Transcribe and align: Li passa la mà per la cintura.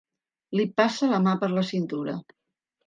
Li 0.59 0.65
passa 0.81 1.11
la 1.13 1.21
mà 1.29 1.37
per 1.45 1.51
la 1.59 1.67
cintura. 1.71 2.21